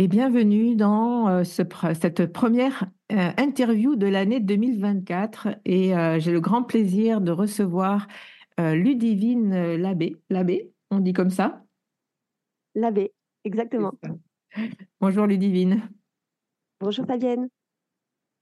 [0.00, 6.40] Et bienvenue dans euh, cette première euh, interview de l'année 2024 et euh, j'ai le
[6.40, 8.06] grand plaisir de recevoir
[8.60, 10.14] euh, Ludivine Labbé.
[10.30, 11.64] Labbé, on dit comme ça?
[12.76, 13.92] Labbé, exactement.
[15.00, 15.82] Bonjour Ludivine.
[16.78, 17.48] Bonjour Fabienne.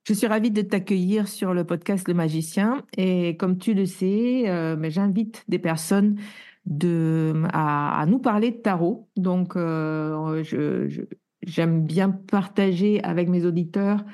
[0.07, 4.45] Je suis ravie de t'accueillir sur le podcast Le Magicien et comme tu le sais,
[4.91, 6.21] j'invite des personnes
[6.67, 9.09] de, à, nous parler de tarot.
[9.17, 9.57] Donc,
[11.47, 14.05] j'aime bien partager avec mes auditeurs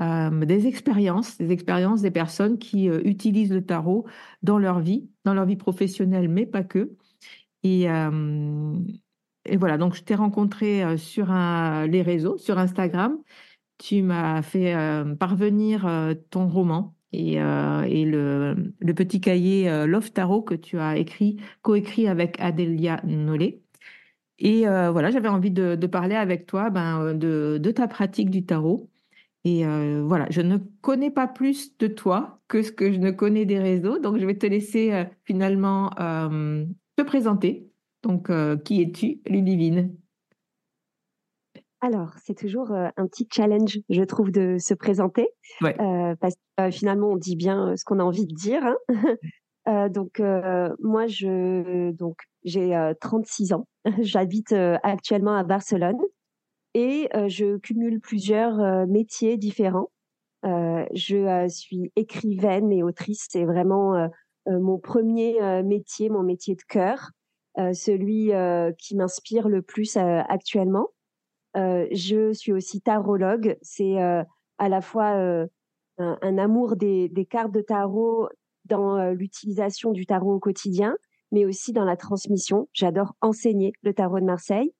[0.00, 4.06] euh, des expériences, des expériences des personnes qui euh, utilisent le tarot
[4.42, 6.92] dans leur vie, dans leur vie professionnelle, mais pas que.
[7.62, 8.74] Et, euh,
[9.58, 13.18] voilà, donc je t'ai rencontré sur les réseaux, sur Instagram.
[13.78, 14.74] Tu m'as fait
[15.18, 15.88] parvenir
[16.30, 18.54] ton roman et, le,
[18.94, 23.62] petit cahier Love Tarot que tu as écrit, coécrit avec Adélia Nollet.
[24.44, 28.44] Et voilà, j'avais envie de, de, parler avec toi ben, de, de, ta pratique du
[28.44, 28.90] tarot
[29.44, 33.10] et euh, voilà, je ne connais pas plus de toi que ce que je ne
[33.10, 36.64] connais des réseaux, donc je vais te laisser euh, finalement euh,
[36.96, 37.68] te présenter.
[38.02, 38.32] Donc,
[38.64, 39.94] qui es-tu, Ludivine?
[41.80, 45.28] Alors, c'est toujours un petit challenge, je trouve, de se présenter,
[45.60, 48.64] parce que finalement, on dit bien ce qu'on a envie de dire.
[48.64, 48.76] Hein.
[49.66, 50.20] Donc,
[50.80, 53.66] moi, je donc j'ai 36 ans.
[54.00, 54.52] J'habite
[54.82, 56.00] actuellement à Barcelone
[56.74, 59.90] et je cumule plusieurs métiers différents.
[60.44, 64.08] je suis écrivaine et autrice, c'est vraiment
[64.46, 67.10] mon premier métier, mon métier de cœur,
[67.56, 68.32] celui
[68.78, 70.88] qui m'inspire le plus actuellement.
[71.54, 75.46] je suis aussi tarologue, c'est à la fois
[75.98, 78.28] un, amour des, cartes de tarot
[78.64, 80.96] dans l'utilisation du tarot au quotidien,
[81.32, 82.68] mais aussi dans la transmission.
[82.72, 84.72] J'adore enseigner le tarot de Marseille.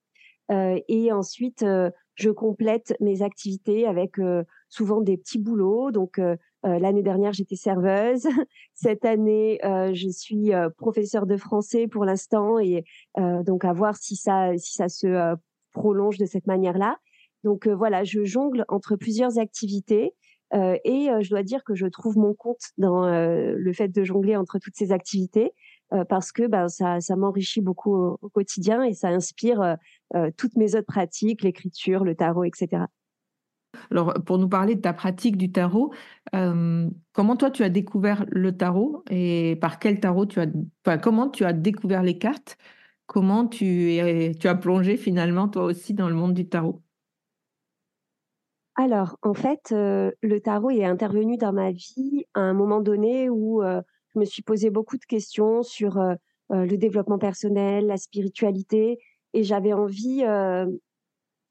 [0.50, 5.90] Euh, et ensuite, euh, je complète mes activités avec euh, souvent des petits boulots.
[5.90, 6.20] Donc,
[6.62, 8.26] l'année dernière, j'étais serveuse.
[8.74, 12.84] Cette année, je suis professeure de français pour l'instant et
[13.16, 15.34] donc à voir si ça, si ça se
[15.72, 16.98] prolonge de cette manière-là.
[17.42, 20.14] Donc voilà, je jongle entre plusieurs activités
[20.52, 24.58] et je dois dire que je trouve mon compte dans le fait de jongler entre
[24.58, 25.52] toutes ces activités.
[25.93, 29.75] Euh, parce que ben, ça, m'enrichit beaucoup au, quotidien et ça inspire euh,
[30.14, 32.84] euh, toutes mes autres pratiques, l'écriture, le tarot, etc.
[33.90, 35.93] Alors, pour nous parler de ta pratique du tarot,
[36.34, 41.28] euh, comment toi tu as découvert le tarot et par quel tarot tu as, comment
[41.28, 42.56] tu as découvert les cartes?
[43.06, 43.98] Comment tu
[44.44, 46.82] as plongé finalement toi aussi dans le monde du tarot?
[48.74, 53.28] Alors, en fait, euh, le tarot est intervenu dans ma vie à un moment donné
[53.28, 53.82] où euh,
[54.14, 55.98] je me suis posé beaucoup de questions sur
[56.50, 58.98] le développement personnel, la spiritualité,
[59.32, 60.22] et j'avais envie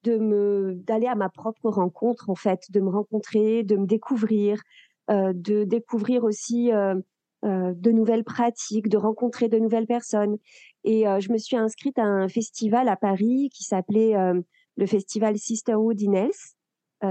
[0.03, 4.61] de me d'aller à ma propre rencontre en fait, de me rencontrer, de me découvrir,
[5.09, 6.95] euh, de découvrir aussi euh,
[7.43, 10.37] euh, de nouvelles pratiques, de rencontrer de nouvelles personnes.
[10.83, 14.15] Et je me suis inscrite à un festival à Paris qui s'appelait
[14.77, 16.55] le festival Sisterhood in Health.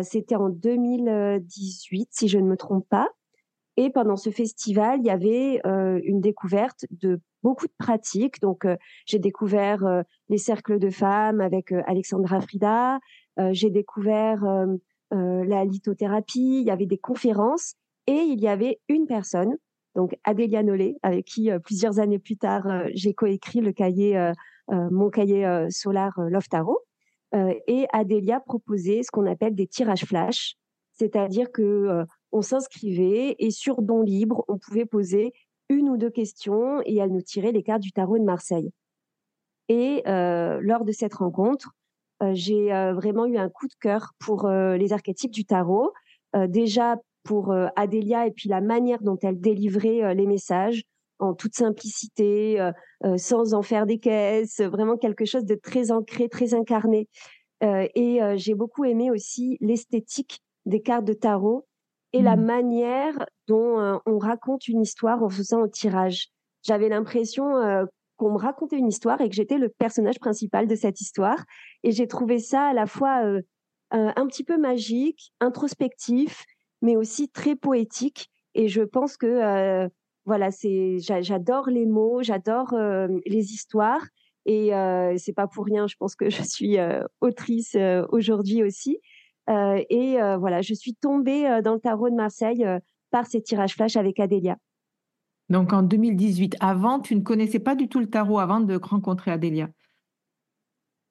[0.03, 3.09] C'était en 2018, si je ne me trompe pas.
[3.77, 5.61] Et pendant ce festival, il y avait
[6.05, 8.41] une découverte de beaucoup de pratiques.
[8.41, 8.77] Donc, euh,
[9.07, 13.01] j'ai découvert euh, les cercles de femmes avec euh, Alexandra Frida.
[13.53, 14.45] j'ai découvert
[15.11, 16.61] la lithothérapie.
[16.61, 17.75] Il y avait des conférences
[18.07, 19.57] et il y avait une personne,
[19.95, 24.33] donc Adélia Nollet, avec qui plusieurs années plus tard j'ai coécrit le cahier,
[24.69, 26.81] mon cahier Solar Love Tarot.
[27.33, 30.55] Et Adélia proposait ce qu'on appelle des tirages flash,
[30.93, 35.33] c'est-à-dire que on s'inscrivait et sur don libre, on pouvait poser
[35.69, 38.71] une ou deux questions et elle nous tirait les cartes du tarot de Marseille.
[39.69, 41.71] Et euh, lors de cette rencontre,
[42.23, 45.93] euh, j'ai euh, vraiment eu un coup de cœur pour les archétypes du tarot.
[46.49, 50.83] déjà pour Adélia et puis la manière dont elle délivrait les messages
[51.21, 52.71] en toute simplicité,
[53.17, 57.09] sans en faire des caisses, vraiment quelque chose de très ancré, très incarné.
[57.63, 61.67] et j'ai beaucoup aimé aussi l'esthétique des cartes de tarot
[62.13, 62.45] et la mmh.
[62.45, 66.29] manière dont euh, on raconte une histoire en faisant un tirage.
[66.63, 67.85] J'avais l'impression euh,
[68.17, 71.43] qu'on me racontait une histoire et que j'étais le personnage principal de cette histoire.
[71.83, 73.43] Et j'ai trouvé ça à la fois euh,
[73.91, 76.45] un petit peu magique, introspectif,
[76.83, 78.31] mais aussi très poétique.
[78.55, 79.89] Et je pense que
[80.31, 82.73] voilà, c'est j'adore les mots, j'adore
[83.27, 84.07] les histoires.
[84.47, 84.71] Et
[85.19, 86.77] c'est pas pour rien, je pense que je suis
[87.21, 87.77] autrice
[88.11, 89.01] aujourd'hui aussi.
[89.51, 92.65] Euh, et euh, voilà, je suis tombée euh, dans le tarot de Marseille
[93.11, 94.57] par ces tirages flash avec Adélia.
[95.49, 99.33] Donc en 2018, avant, tu ne connaissais pas du tout le tarot avant de rencontrer
[99.33, 99.69] Adélia?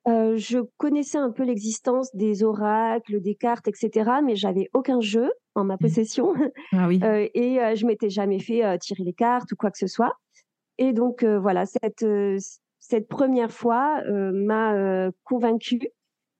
[0.08, 5.64] Je connaissais un peu l'existence des oracles, des cartes, etc., mais j'avais aucun jeu en
[5.66, 5.80] ma mmh.
[5.80, 6.34] possession.
[6.72, 7.00] Ah oui.
[7.04, 10.14] et je m'étais jamais fait tirer les cartes ou quoi que ce soit.
[10.78, 12.06] Et donc voilà, cette,
[12.80, 15.92] cette première fois m'a convaincue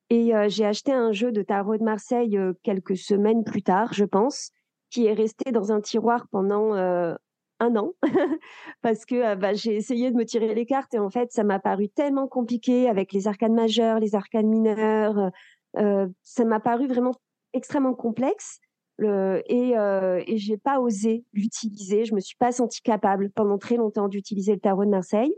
[0.10, 3.94] et euh, j'ai acheté un jeu de tarot de Marseille euh, quelques semaines plus tard,
[3.94, 4.52] je pense,
[4.90, 7.14] qui est resté dans un tiroir pendant euh,
[7.60, 7.94] un an
[8.82, 11.60] parce que bah, j'ai essayé de me tirer les cartes et en fait ça m'a
[11.60, 15.32] paru tellement compliqué avec les arcanes majeurs, les arcanes mineurs.
[15.76, 17.14] ça m'a paru vraiment
[17.54, 18.60] extrêmement complexe
[19.06, 22.06] et, euh, et j'ai pas osé l'utiliser.
[22.06, 25.34] Je me suis pas sentie capable pendant très longtemps d'utiliser le tarot de Marseille.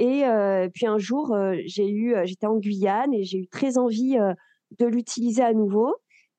[0.00, 4.16] Et euh, puis un jour, euh, euh, j'étais en Guyane et j'ai eu très envie
[4.78, 5.94] de l'utiliser à nouveau.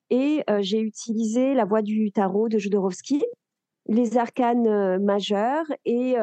[0.09, 3.23] Et j'ai utilisé la voix du tarot de Jodorowsky,
[3.87, 6.15] les arcanes majeures et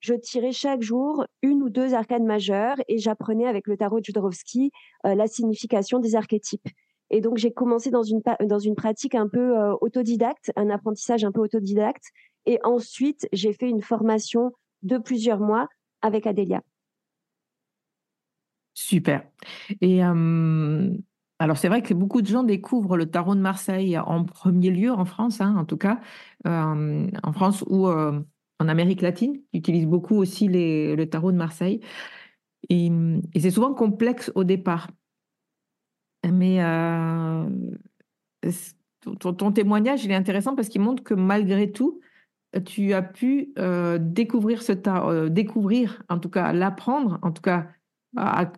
[0.00, 4.06] je tirais chaque jour une ou deux arcanes majeures et j'apprenais avec le tarot de
[4.06, 4.72] Jodorowsky
[5.04, 6.66] la signification des archétypes.
[7.10, 11.32] Et donc j'ai commencé dans une dans une pratique un peu autodidacte, un apprentissage un
[11.32, 12.04] peu autodidacte,
[12.46, 14.52] et ensuite j'ai fait une formation
[14.82, 15.68] de plusieurs mois
[16.02, 16.62] avec Adélia.
[18.74, 19.24] Super.
[19.80, 24.70] Et alors, c'est vrai que beaucoup de gens découvrent le tarot de Marseille en premier
[24.70, 26.00] lieu en France, hein, en tout cas,
[26.44, 31.80] en France ou en Amérique latine, utilisent beaucoup aussi le tarot de Marseille.
[32.68, 32.90] Et,
[33.38, 34.88] c'est souvent complexe au départ.
[36.24, 36.58] Mais
[39.20, 42.00] ton, témoignage, il est intéressant parce qu'il montre que malgré tout,
[42.64, 43.54] tu as pu
[44.00, 47.68] découvrir ce tarot, découvrir, en tout cas, l'apprendre, en tout cas,
[48.16, 48.50] à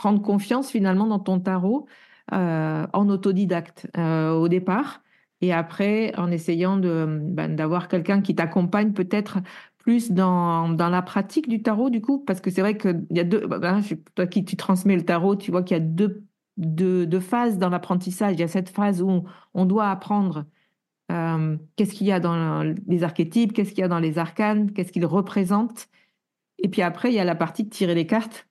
[0.00, 1.86] prendre confiance finalement dans ton tarot
[2.32, 5.02] euh, en autodidacte euh, au départ
[5.42, 9.38] et après en essayant de ben, d'avoir quelqu'un qui t'accompagne peut-être
[9.78, 12.18] plus dans, dans la pratique du tarot du coup.
[12.24, 13.82] Parce que c'est vrai qu'il y a deux ben,
[14.14, 16.24] toi qui transmets le tarot tu vois qu'il y a deux,
[16.60, 18.34] deux, phases dans l'apprentissage.
[18.34, 19.24] Il y a cette phase où
[19.54, 20.44] on, doit apprendre
[21.10, 24.72] euh, qu'est-ce qu'il y a dans les archétypes qu'est-ce qu'il y a dans les arcanes
[24.72, 25.88] qu'est-ce qu'ils représentent.
[26.58, 28.46] Et puis après, il y a la partie de tirer les cartes,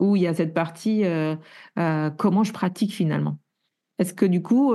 [0.00, 1.36] où il y a cette partie euh,
[1.78, 3.38] euh, comment je pratique finalement.
[3.98, 4.74] Est-ce que du coup,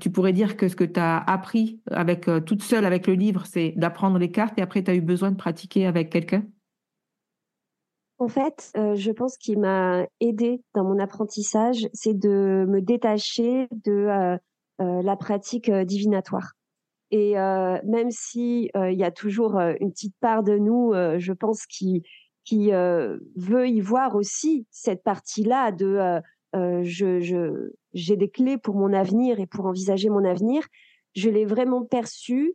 [0.00, 3.46] tu pourrais dire que ce que tu as appris avec toute seule avec le livre,
[3.46, 6.44] c'est d'apprendre les cartes et après tu as eu besoin de pratiquer avec quelqu'un?
[8.20, 14.38] En fait, je pense qu'il m'a aidé dans mon apprentissage, c'est de me détacher de
[14.78, 16.52] la pratique divinatoire.
[17.10, 22.02] Et même si il y a toujours une petite part de nous, je pense, qui
[22.52, 26.20] veut y voir aussi cette partie-là de
[27.94, 30.66] j'ai des clés pour mon avenir et pour envisager mon avenir,
[31.14, 32.52] je l'ai vraiment perçu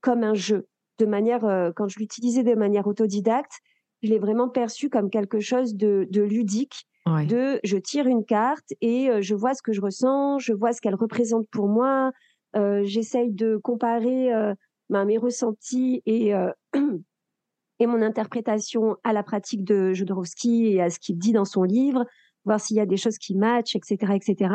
[0.00, 0.68] comme un jeu.
[0.98, 3.60] De manière, quand je l'utilisais de manière autodidacte,
[4.02, 6.86] je l'ai vraiment perçu comme quelque chose de, de ludique.
[7.06, 10.80] De je tire une carte et je vois ce que je ressens, je vois ce
[10.80, 12.12] qu'elle représente pour moi,
[12.54, 14.54] euh, j'essaye de comparer euh,
[14.90, 16.50] ben, mes ressentis et, euh,
[17.78, 21.62] et mon interprétation à la pratique de Jodorowsky et à ce qu'il dit dans son
[21.62, 22.04] livre,
[22.44, 24.54] voir s'il y a des choses qui matchent, etc., etc.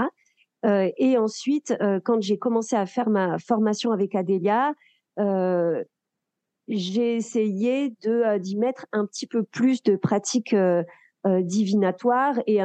[0.65, 4.73] Euh, et ensuite, euh, quand j'ai commencé à faire ma formation avec Adélia,
[5.19, 5.83] euh,
[6.67, 10.55] j'ai essayé de d'y mettre un petit peu plus de pratiques
[11.25, 12.59] divinatoires et,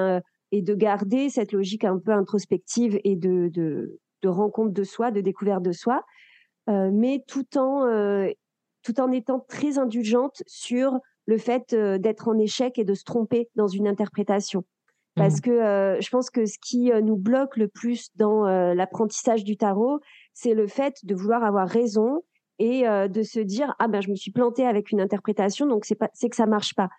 [0.52, 5.10] et de garder cette logique un peu introspective et de, de, de rencontre de soi,
[5.10, 6.04] de découverte de soi,
[6.68, 8.30] euh, mais tout en, euh,
[8.82, 13.04] tout en étant très indulgente sur le fait euh, d'être en échec et de se
[13.04, 14.64] tromper dans une interprétation.
[15.14, 15.40] Parce mmh.
[15.40, 20.00] que je pense que ce qui nous bloque le plus dans l'apprentissage du tarot,
[20.32, 22.22] c'est le fait de vouloir avoir raison
[22.62, 25.96] et de se dire ah ben je me suis plantée avec une interprétation donc c'est
[25.96, 26.90] pas c'est que ça marche pas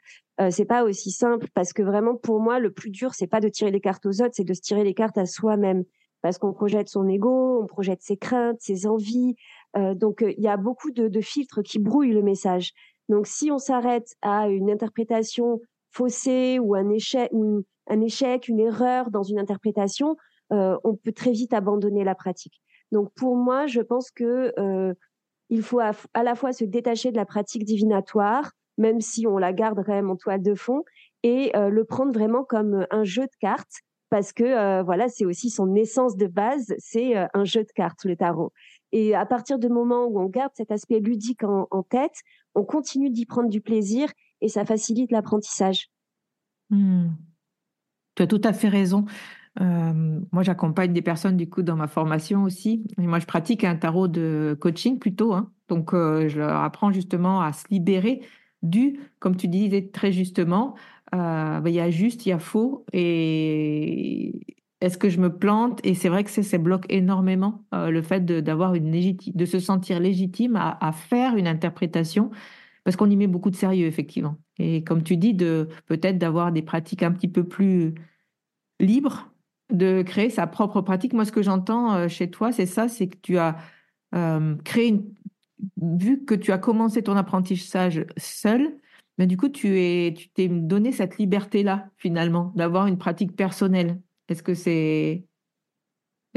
[0.41, 3.39] euh, c'est pas aussi simple parce que vraiment pour moi le plus dur c'est pas
[3.39, 5.83] de tirer les cartes aux autres c'est de se tirer les cartes à soi-même
[6.23, 9.35] parce qu'on projette son ego, on projette ses craintes, ses envies.
[9.75, 12.71] Euh, donc, euh, il y a beaucoup de, filtres qui brouillent le message.
[13.09, 15.59] Donc, si on s'arrête à une interprétation
[15.91, 17.29] faussée ou un échec,
[17.87, 20.15] un échec, une erreur dans une interprétation,
[20.53, 22.61] euh, on peut très vite abandonner la pratique.
[22.93, 24.53] Donc, pour moi, je pense que
[25.49, 29.53] il faut à, la fois se détacher de la pratique divinatoire, même si on la
[29.53, 30.83] garde quand en toile de fond,
[31.23, 33.83] et le prendre vraiment comme un jeu de cartes
[34.13, 37.71] parce que euh, voilà, c'est aussi son essence de base, c'est euh, un jeu de
[37.71, 38.53] cartes, le tarot.
[38.91, 42.21] Et à partir du moment où on garde cet aspect ludique en, tête,
[42.53, 44.07] on continue d'y prendre du plaisir
[44.39, 45.87] et ça facilite l'apprentissage.
[46.69, 47.07] Hmm.
[48.13, 49.05] Tu as tout à fait raison.
[49.61, 52.85] Euh, moi, j'accompagne des personnes du coup dans ma formation aussi.
[52.97, 55.33] Et moi, je pratique un tarot de coaching plutôt.
[55.33, 55.51] Hein.
[55.69, 58.21] Donc, je leur apprends justement à se libérer
[58.63, 60.75] du, comme tu disais très justement,
[61.13, 62.85] euh, bah, il y a juste, il y a faux.
[62.93, 65.79] Et est-ce que je me plante?
[65.83, 69.99] Et c'est vrai que ça, bloque énormément euh, le fait d'avoir une de se sentir
[69.99, 72.31] légitime à, faire une interprétation,
[72.83, 74.37] parce qu'on y met beaucoup de sérieux, effectivement.
[74.57, 77.93] Et comme tu dis, de peut-être d'avoir des pratiques un petit peu plus
[78.79, 79.32] libres,
[79.73, 81.13] de créer sa propre pratique.
[81.13, 83.57] Moi, ce que j'entends euh, chez toi, c'est ça, c'est que tu as
[84.63, 85.05] créé une,
[85.81, 88.77] vu que tu as commencé ton apprentissage seul,
[89.17, 93.99] mais du coup, tu es, tu t'es donné cette liberté-là, finalement, d'avoir une pratique personnelle.
[94.27, 95.25] Est-ce que c'est,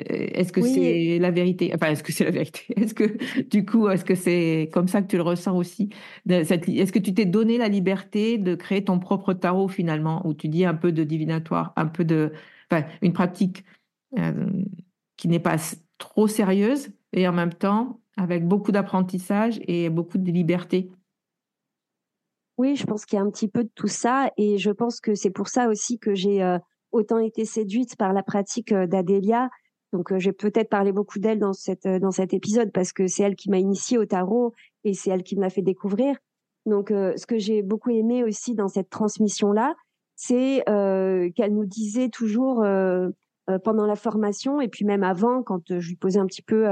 [0.01, 1.73] euh, est-ce que c'est la vérité?
[1.75, 2.65] Enfin, est-ce que c'est la vérité?
[2.77, 3.17] Est-ce que,
[3.49, 5.89] du coup, est-ce que c'est comme ça que tu le ressens aussi?
[6.29, 10.49] Est-ce que tu t'es donné la liberté de créer ton propre tarot, finalement, où tu
[10.49, 12.33] dis un peu de divinatoire, un peu de,
[13.03, 13.65] une pratique
[14.19, 14.63] euh,
[15.17, 15.57] qui n'est pas
[15.99, 20.91] trop sérieuse et en même temps avec beaucoup d'apprentissage et beaucoup de liberté
[22.59, 25.01] oui, je pense qu'il y a un petit peu de tout ça et je pense
[25.01, 26.59] que c'est pour ça aussi que j'ai euh,
[26.91, 29.51] autant été séduite par la pratique euh, d'Adélia.
[29.93, 31.53] Donc euh, j'ai peut-être parlé beaucoup d'elle dans
[32.01, 34.55] dans cet épisode parce que c'est elle qui m'a initiée au tarot
[34.85, 36.17] et c'est elle qui me l'a fait découvrir.
[36.65, 39.77] Donc ce que j'ai beaucoup aimé aussi dans cette transmission là,
[40.17, 42.67] c'est qu'elle nous disait toujours
[43.65, 46.67] pendant la formation et puis même avant quand je lui posais un petit peu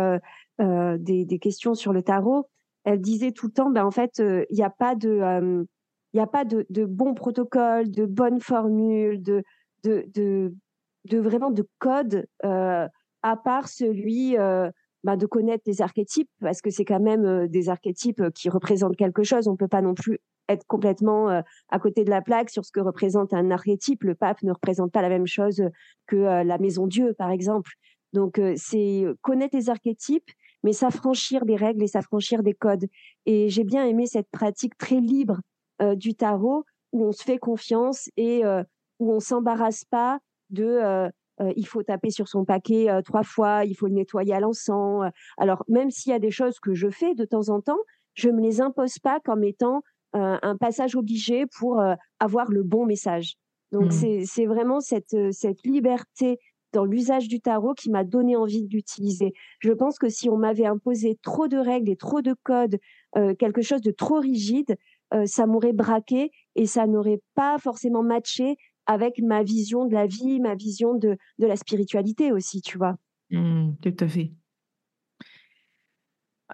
[0.58, 2.48] des, des, questions sur le tarot,
[2.84, 5.66] elle disait tout le temps ben en fait il n'y a pas de
[6.14, 9.42] il n'y a pas de, de bon protocole, de bonne formule, de,
[9.82, 10.54] de, de,
[11.06, 12.86] de vraiment de code, euh,
[13.22, 14.70] à part celui euh,
[15.02, 18.96] bah, de connaître les archétypes, parce que c'est quand même euh, des archétypes qui représentent
[18.96, 19.48] quelque chose.
[19.48, 22.72] On ne peut pas non plus être complètement à côté de la plaque sur ce
[22.72, 24.04] que représente un archétype.
[24.04, 25.62] Le pape ne représente pas la même chose
[26.06, 27.72] que la maison Dieu, par exemple.
[28.12, 30.30] Donc, c'est connaître les archétypes,
[30.64, 32.86] mais s'affranchir des règles et s'affranchir des codes.
[33.26, 35.40] Et j'ai bien aimé cette pratique très libre
[35.80, 38.64] euh, du tarot où on se fait confiance et euh,
[38.98, 40.18] où on s'embarrasse pas
[40.50, 41.10] de euh,
[41.56, 45.10] il faut taper sur son paquet trois fois, il faut le nettoyer à l'encens.
[45.36, 47.80] Alors même s'il y a des choses que je fais de temps en temps,
[48.14, 49.82] je me les impose pas comme étant
[50.14, 51.83] un passage obligé pour
[52.21, 53.35] avoir le bon message.
[53.73, 54.25] Donc mmh.
[54.25, 56.38] c'est vraiment cette, cette liberté
[56.75, 59.33] dans l'usage du tarot qui m'a donné envie de l'utiliser.
[59.61, 62.78] Je pense que si on m'avait imposé trop de règles et trop de codes,
[63.16, 64.76] euh, quelque chose de trop rigide,
[65.14, 68.56] euh, ça m'aurait braqué et ça n'aurait pas forcément matché
[68.87, 72.97] avec ma vision de la vie, ma vision de, de la spiritualité aussi, tu vois.
[73.30, 74.33] Mmh, tout à fait.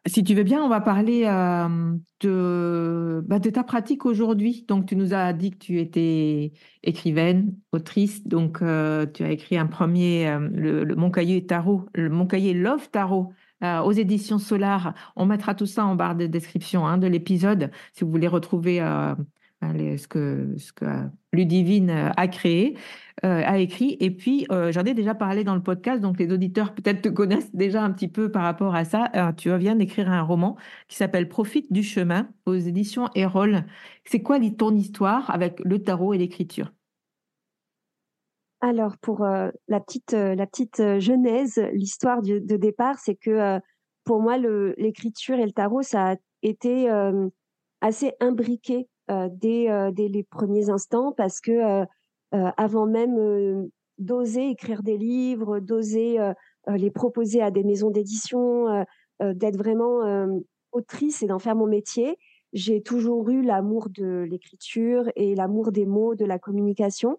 [0.07, 4.65] Si tu veux bien, on va parler euh, de, bah, de ta pratique aujourd'hui.
[4.67, 6.53] Donc, tu nous as dit que tu étais
[6.83, 8.27] écrivaine, autrice.
[8.27, 12.55] Donc, euh, tu as écrit un premier, euh, le, Mon cahier tarot, le Mon cahier
[12.55, 14.95] Love Tarot aux éditions Solar.
[15.17, 18.81] On mettra tout ça en barre de description hein, de l'épisode si vous voulez retrouver
[19.63, 20.85] ce que, que
[21.33, 22.77] Ludivine a créé,
[23.25, 23.97] euh, a écrit.
[24.01, 27.09] Et puis, euh, j'en ai déjà parlé dans le podcast, donc les auditeurs peut-être te
[27.09, 29.11] connaissent déjà un petit peu par rapport à ça.
[29.15, 30.57] Euh, tu viens d'écrire un roman
[30.89, 33.65] qui s'appelle Profite du chemin aux éditions Erol.
[34.05, 36.73] C'est quoi ton histoire avec le tarot et l'écriture?
[38.63, 43.59] Alors pour la petite la petite genèse, l'histoire de départ, c'est que
[44.05, 46.91] pour moi l'écriture et le tarot ça a été
[47.81, 51.85] assez imbriqué euh, euh, dès, les premiers instants parce que euh,
[52.33, 56.19] avant même d'oser écrire des livres, d'oser
[56.69, 58.87] les proposer à des maisons d'édition,
[59.21, 60.29] d'être vraiment
[60.71, 62.17] autrice et d'en faire mon métier,
[62.53, 67.19] j'ai toujours eu l'amour de l'écriture et l'amour des mots, de la communication,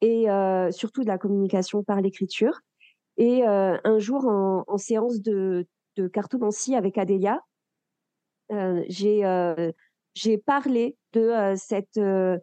[0.00, 0.26] et
[0.70, 2.58] surtout de la communication par l'écriture.
[3.18, 5.66] Et un jour, en, séance de,
[5.96, 7.42] de, cartomancie avec Adélia,
[8.88, 9.24] j'ai
[10.18, 12.38] j'ai parlé de euh, cette, euh,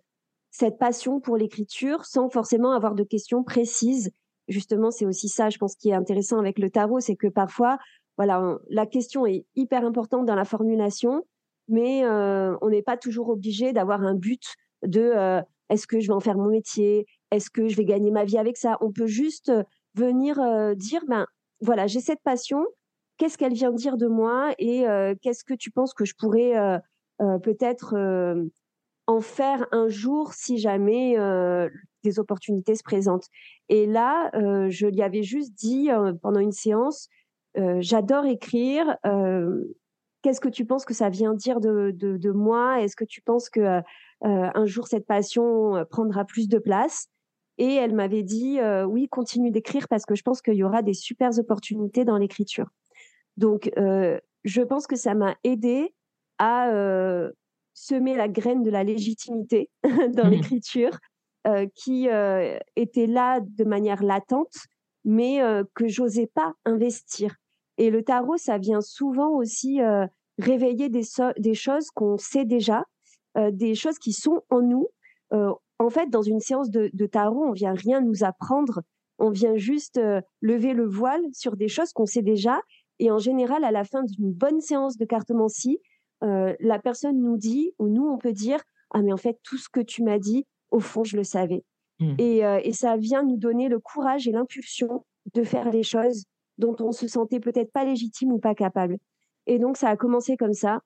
[0.49, 4.11] cette passion pour l'écriture sans forcément avoir de questions précises.
[4.47, 7.77] Justement, c'est aussi ça, je pense, qui est intéressant avec le tarot, c'est que parfois,
[8.17, 11.23] voilà, la question est hyper importante dans la formulation,
[11.67, 14.43] mais euh, on n'est pas toujours obligé d'avoir un but
[14.83, 18.23] de est-ce que je vais en faire mon métier, est-ce que je vais gagner ma
[18.23, 18.77] vie avec ça?
[18.81, 19.51] On peut juste
[19.95, 20.39] venir
[20.75, 21.25] dire, ben
[21.59, 22.63] voilà, j'ai cette passion,
[23.17, 24.85] qu'est-ce qu'elle vient dire de moi et
[25.21, 26.53] qu'est-ce que tu penses que je pourrais
[27.19, 28.43] peut-être euh,
[29.07, 31.69] en faire un jour si jamais euh,
[32.03, 33.27] des opportunités se présentent.
[33.69, 34.31] Et là,
[34.69, 35.89] je lui avais juste dit
[36.21, 37.09] pendant une séance,
[37.55, 38.97] j'adore écrire.
[40.21, 42.81] Qu'est-ce que tu penses que ça vient dire de moi?
[42.81, 43.81] Est-ce que tu penses que
[44.21, 47.07] un jour cette passion prendra plus de place?
[47.57, 50.93] Et elle m'avait dit oui, continue d'écrire parce que je pense qu'il y aura des
[50.93, 52.69] super opportunités dans l'écriture.
[53.37, 55.94] Donc, je pense que ça m'a aidé
[56.37, 57.31] à euh,
[57.73, 60.97] semer la graine de la légitimité dans mmh l'écriture,
[61.47, 64.55] euh, qui euh, était là de manière latente,
[65.03, 65.39] mais
[65.75, 67.35] que j'osais pas investir.
[67.77, 69.79] Et le tarot, ça vient souvent aussi
[70.39, 71.03] réveiller des,
[71.37, 72.83] des choses qu'on sait déjà,
[73.51, 74.87] des choses qui sont en nous.
[75.29, 78.81] en fait, dans une séance de, de, tarot, on vient rien nous apprendre,
[79.19, 80.01] on vient juste
[80.41, 82.59] lever le voile sur des choses qu'on sait déjà.
[82.97, 85.77] Et en général, à la fin d'une bonne séance de cartomancie,
[86.23, 88.59] euh, la personne nous dit, ou nous, on peut dire,
[88.91, 91.63] ah mais en fait, tout ce que tu m'as dit, au fond, je le savais.
[91.99, 92.15] Mmh.
[92.19, 96.25] Euh, et, ça vient nous donner le courage et l'impulsion de faire les choses
[96.57, 98.97] dont on se sentait peut-être pas légitime ou pas capable.
[99.47, 100.81] Et donc, ça a commencé comme ça,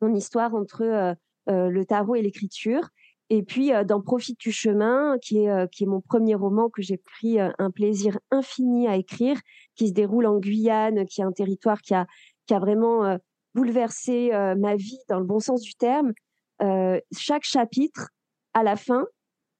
[0.00, 1.14] mon histoire entre euh,
[1.46, 2.88] le tarot et l'écriture.
[3.30, 6.98] Et puis, d'en Profite du chemin, qui est, qui est mon premier roman que j'ai
[6.98, 9.38] pris un plaisir infini à écrire,
[9.76, 12.06] qui se déroule en Guyane, qui est un territoire qui a,
[12.46, 13.18] qui a vraiment
[13.54, 16.12] bouleversé euh, ma vie dans le bon sens du terme.
[16.62, 18.10] Euh, chaque chapitre,
[18.52, 19.06] à la fin,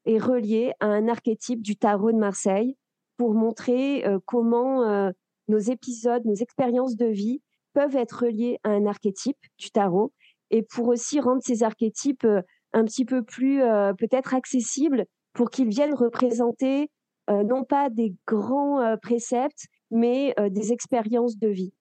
[0.04, 2.76] est relié à un archétype du tarot de Marseille
[3.16, 5.12] pour montrer euh, comment
[5.48, 7.40] nos épisodes, nos expériences de vie
[7.74, 10.12] peuvent être reliés à un archétype du tarot
[10.50, 12.26] et pour aussi rendre ces archétypes
[12.72, 13.60] un petit peu plus
[13.98, 16.90] peut-être accessibles pour qu'ils viennent représenter
[17.28, 21.72] non pas des grands préceptes, mais des expériences de vie.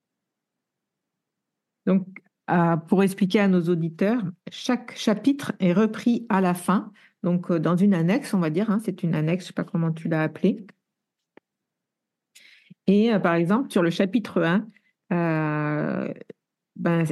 [1.85, 2.07] Donc,
[2.87, 6.91] pour expliquer à nos auditeurs, chaque chapitre est repris à la fin,
[7.23, 9.53] donc euh, dans une annexe, on va dire, hein, c'est une annexe, je ne sais
[9.53, 10.65] pas comment tu l'as appelée.
[12.85, 14.67] Et euh, par exemple, sur le chapitre 1,
[15.13, 16.13] euh,
[16.75, 17.05] ben,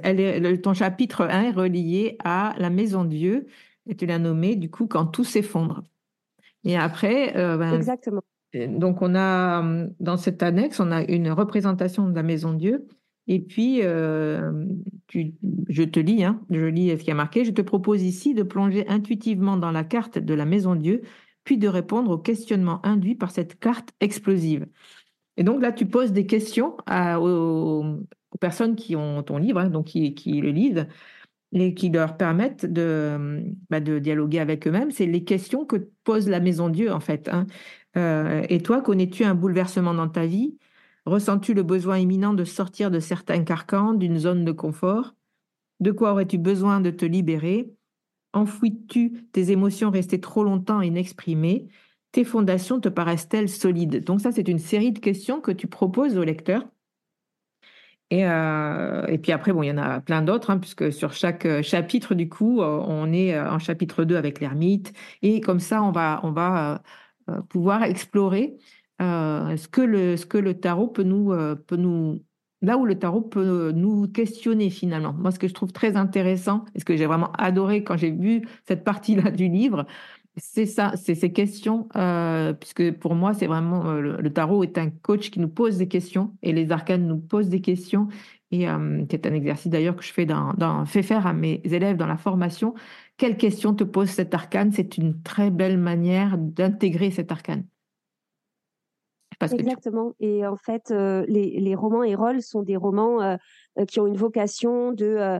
[0.61, 3.47] ton chapitre 1 est relié à la maison de Dieu,
[3.87, 5.83] et tu l'as nommé du coup quand tout s'effondre.
[6.63, 8.21] Et après, ben, Exactement.
[8.53, 9.63] Donc on a
[10.01, 12.87] dans cette annexe, on a une représentation de la maison de Dieu
[13.33, 14.65] et puis, euh,
[15.69, 17.45] je te lis, hein, je lis ce qui a marqué.
[17.45, 21.03] Je te propose ici de plonger intuitivement dans la carte de la Maison Dieu,
[21.45, 24.67] puis de répondre aux questionnements induits par cette carte explosive.
[25.37, 26.75] Et donc là, tu poses des questions
[27.21, 27.85] aux,
[28.41, 30.87] personnes qui ont ton livre, hein, donc qui, le lisent,
[31.53, 34.91] et qui leur permettent de, bah, de dialoguer avec eux-mêmes.
[34.91, 37.29] C'est les questions que pose la Maison Dieu, en fait.
[37.31, 37.45] Hein.
[38.49, 40.57] et toi, connais-tu un bouleversement dans ta vie?
[41.05, 45.15] Ressens-tu le besoin imminent de sortir de certains carcans, d'une zone de confort?
[45.79, 47.73] De quoi aurais-tu besoin de te libérer?
[48.33, 51.67] Enfouis-tu tes émotions restées trop longtemps inexprimées?
[52.11, 54.03] Tes fondations te paraissent-elles solides?
[54.03, 56.65] Donc ça, c'est une série de questions que tu proposes au lecteur.
[58.11, 61.13] Et, euh, et, puis après, bon, il y en a plein d'autres, hein, puisque sur
[61.13, 64.93] chaque euh, chapitre, du coup, euh, on est en chapitre 2 avec l'ermite.
[65.21, 66.83] Et comme ça, on va, on va
[67.49, 68.57] pouvoir explorer
[69.01, 71.33] ce, que le, ce que le tarot peut nous,
[71.67, 72.23] peut nous...
[72.63, 75.13] Là où le tarot peut nous questionner finalement?
[75.13, 78.11] Moi, ce que je trouve très intéressant, et ce que j'ai vraiment adoré quand j'ai
[78.11, 79.87] vu cette partie-là du livre,
[80.37, 84.77] c'est ça, c'est ces questions, euh, puisque pour moi, c'est vraiment euh, le, tarot est
[84.77, 88.07] un coach qui nous pose des questions et les arcanes nous posent des questions.
[88.51, 90.27] Et euh, c'est un exercice d'ailleurs que je fais,
[90.85, 92.73] fais faire à mes élèves dans la formation.
[93.17, 94.71] Quelles questions te pose cet arcane?
[94.71, 97.65] C'est une très belle manière d'intégrer cet arcane.
[99.41, 100.13] Exactement.
[100.19, 103.37] Et en fait, les, les, romans Hérol sont des romans
[103.87, 105.39] qui ont une vocation de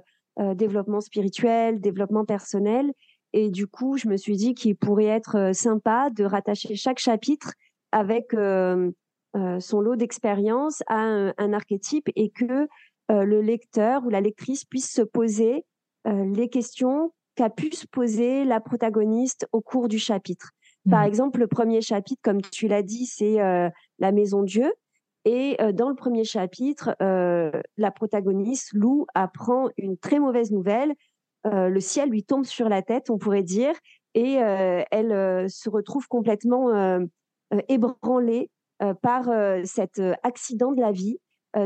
[0.56, 2.92] développement spirituel, développement personnel
[3.34, 7.00] et du coup, je me suis dit qu'il pourrait être euh, sympa de rattacher chaque
[7.00, 7.54] chapitre
[7.92, 8.92] avec euh,
[9.36, 12.68] euh, son lot d'expérience à un, archétype et que
[13.10, 15.66] le lecteur ou la lectrice puisse se poser
[16.06, 20.52] les questions qu'a pu se poser la protagoniste au cours du chapitre.
[20.90, 21.08] Par mmh.
[21.08, 24.74] exemple, le premier chapitre, comme tu l'as dit, c'est la maison Dieu.
[25.26, 30.96] Et dans le premier chapitre, la protagoniste, Lou, apprend une très mauvaise nouvelle
[31.48, 33.74] euh, le ciel lui tombe sur la tête, on pourrait dire,
[34.14, 36.70] et euh, elle euh, se retrouve complètement
[37.68, 38.50] ébranlée
[39.02, 39.30] par
[39.64, 41.20] cet accident de la vie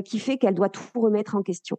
[0.03, 1.77] qui fait qu'elle doit tout remettre en question.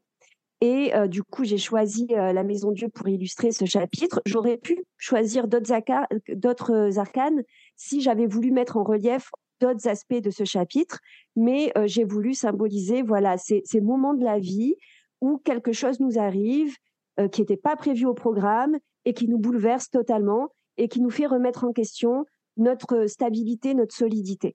[0.63, 4.23] Et du coup, j'ai choisi la Maison Dieu pour illustrer ce chapitre.
[4.25, 7.43] J'aurais pu choisir d'autres arcanes
[7.77, 11.01] si j'avais voulu mettre en relief d'autres aspects de ce chapitre,
[11.37, 14.77] mais j'ai voulu symboliser voilà ces, ces, moments de la vie
[15.21, 16.75] où quelque chose nous arrive
[17.19, 21.09] euh, qui n'était pas prévu au programme et qui nous bouleverse totalement et qui nous
[21.09, 22.27] fait remettre en question
[22.59, 24.55] notre stabilité, notre solidité.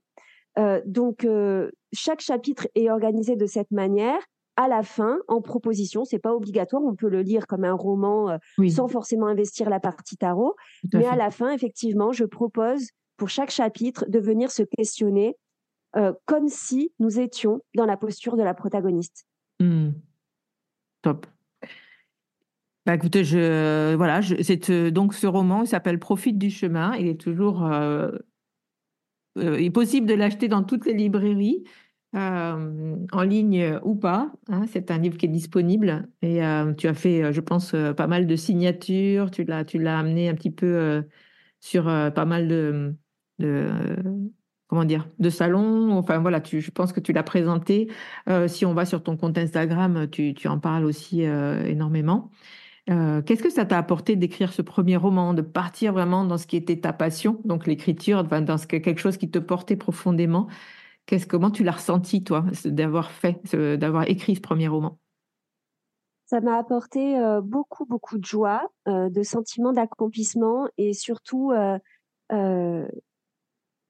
[0.60, 4.20] Euh, donc, euh, chaque chapitre est organisé de cette manière.
[4.64, 8.38] À la fin, en proposition, c'est pas obligatoire, on peut le lire comme un roman
[8.70, 10.56] sans forcément investir la partie tarot.
[10.94, 15.36] mais à la fin, effectivement, je propose pour chaque chapitre de venir se questionner
[16.26, 19.26] comme si nous étions dans la posture de la protagoniste.
[19.60, 19.90] Mmh.
[21.02, 21.26] Top.
[22.86, 26.96] Bah, écoutez, je, voilà, c'est euh, donc ce roman, il s'appelle Profite du chemin.
[26.96, 28.12] Il est toujours, euh,
[29.38, 31.64] euh, il est possible de l'acheter dans toutes les librairies,
[32.14, 34.32] en ligne ou pas.
[34.50, 34.66] Hein.
[34.68, 36.42] c'est un livre qui est disponible et
[36.78, 39.32] tu as fait, je pense, pas mal de signatures.
[39.32, 41.04] Tu l'as, tu l'as amené un petit peu
[41.60, 43.74] sur pas mal de,
[44.68, 45.92] comment dire, de salons.
[45.94, 47.90] Enfin voilà, je pense que tu l'as présenté.
[48.48, 52.30] si on va sur ton compte Instagram, tu, en parles aussi énormément.
[52.90, 56.48] Euh, qu'est-ce que ça t'a apporté d'écrire ce premier roman, de partir vraiment dans ce
[56.48, 60.48] qui était ta passion, donc l'écriture, dans quelque chose qui te portait profondément
[61.06, 65.00] Qu'est-ce, Comment tu l'as ressenti, toi, d'avoir fait, d'avoir écrit ce premier roman?
[66.26, 71.52] Ça m'a apporté euh, beaucoup, beaucoup de joie, euh, de sentiments d'accomplissement et surtout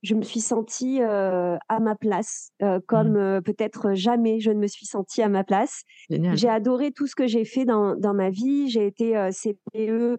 [0.03, 3.17] je me suis sentie euh, à ma place, euh, comme mmh.
[3.17, 5.83] euh, peut-être jamais je ne me suis sentie à ma place.
[6.09, 8.69] J'ai adoré tout ce que j'ai fait dans, dans ma vie.
[8.69, 10.17] J'ai été CPE,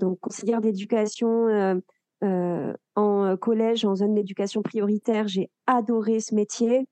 [0.00, 1.80] donc conseillère d'éducation
[2.22, 5.28] en collège, en zone d'éducation prioritaire.
[5.28, 6.88] J'ai adoré ce métier.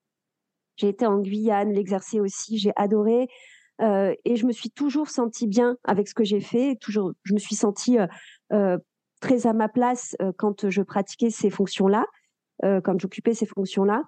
[0.77, 2.59] J'ai été en Guyane, l'exercer aussi.
[2.59, 3.29] J'ai adoré.
[3.81, 6.77] et je me suis toujours sentie bien avec ce que j'ai fait.
[6.81, 7.97] Toujours, je me suis sentie
[9.21, 12.05] très à ma place quand je pratiquais ces fonctions-là.
[12.63, 14.05] Euh, quand j'occupais ces fonctions-là.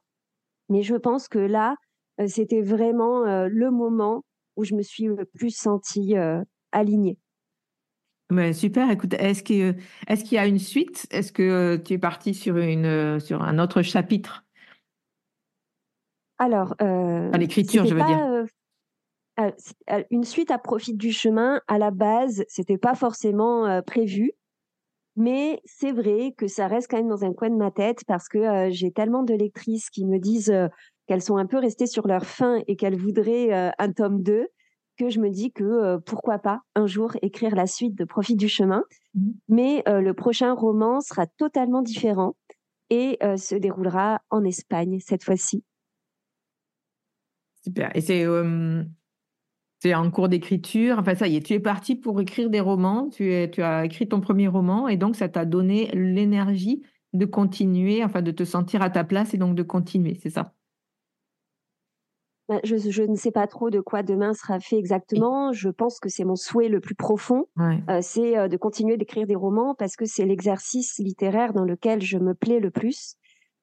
[0.68, 1.74] Mais je pense que là,
[2.20, 4.24] euh, c'était vraiment euh, le moment
[4.56, 6.14] où je me suis le plus sentie
[6.72, 7.18] alignée.
[8.30, 8.90] Ouais, super.
[8.90, 11.06] Écoute, est-ce qu'il est y a une suite?
[11.10, 14.44] Est-ce que tu es partie sur, une, sur un autre chapitre?
[16.38, 18.46] Alors, à l'écriture, je veux dire.
[20.10, 24.32] une suite à profit du chemin, à la base, c'était pas forcément prévu.
[25.16, 28.28] Mais c'est vrai que ça reste quand même dans un coin de ma tête parce
[28.28, 30.68] que euh, j'ai tellement de lectrices qui me disent euh,
[31.06, 34.46] qu'elles sont un peu restées sur leur faim et qu'elles voudraient euh, un tome 2
[34.96, 38.48] que je me dis que pourquoi pas un jour écrire la suite de Profit du
[38.48, 38.82] chemin.
[39.14, 39.30] Mmh.
[39.48, 42.36] Mais le prochain roman sera totalement différent
[42.90, 45.62] et se déroulera en Espagne cette fois-ci.
[47.62, 47.90] Super.
[47.94, 48.24] Et c'est
[49.78, 50.98] c'est en cours d'écriture.
[50.98, 53.10] Enfin, ça y est, tu es parti pour écrire des romans.
[53.10, 56.82] Tu, tu as écrit ton premier roman et donc ça t'a donné l'énergie
[57.12, 60.55] de continuer, enfin de te sentir à ta place et donc de continuer, c'est ça?
[62.48, 65.52] Bah, je, ne sais pas trop de quoi demain sera fait exactement.
[65.52, 69.26] Je pense que c'est mon souhait le plus profond, euh, c'est euh, de continuer d'écrire
[69.26, 73.16] des romans parce que c'est l'exercice littéraire dans lequel je me plais le plus.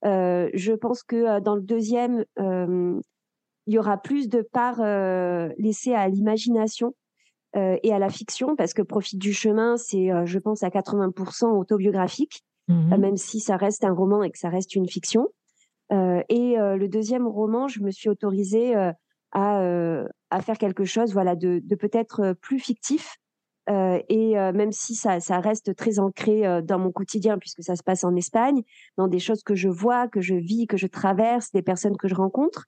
[0.03, 4.79] Euh, je pense que dans le deuxième, il y aura plus de part
[5.57, 6.93] laissée à l'imagination
[7.55, 12.43] et à la fiction parce que Profite du chemin, c'est, je pense, à 80% autobiographique,
[12.67, 15.29] mmh même si ça reste un roman et que ça reste une fiction.
[15.91, 18.91] Euh, et euh, le deuxième roman, je me suis autorisée euh,
[20.29, 23.17] à, faire quelque chose, voilà, de, peut-être plus fictif,
[23.69, 28.15] et même si ça, reste très ancré dans mon quotidien, puisque ça se passe en
[28.15, 28.61] Espagne,
[28.97, 32.07] dans des choses que je vois, que je vis, que je traverse, des personnes que
[32.07, 32.65] je rencontre,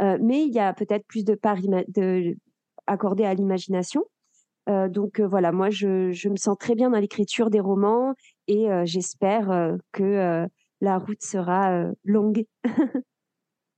[0.00, 2.36] mais il y a peut-être plus de part de,
[2.86, 4.04] accordé à l'imagination.
[4.68, 8.14] Donc voilà, moi je, me sens très bien dans l'écriture des romans
[8.46, 10.46] et j'espère que
[10.80, 12.46] la route sera euh, longue.